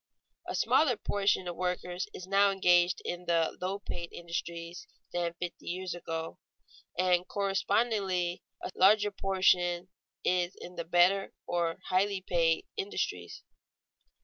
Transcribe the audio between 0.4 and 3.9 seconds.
_A smaller proportion of workers is now engaged in the low